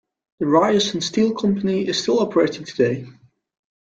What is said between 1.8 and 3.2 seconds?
is still operating today.